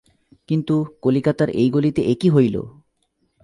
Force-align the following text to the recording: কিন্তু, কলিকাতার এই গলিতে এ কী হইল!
কিন্তু, 0.49 0.75
কলিকাতার 1.01 1.49
এই 1.51 1.69
গলিতে 1.69 2.01
এ 2.01 2.13
কী 2.15 2.29
হইল! 2.29 2.55